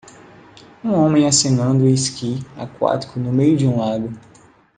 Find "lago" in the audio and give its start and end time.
3.77-4.09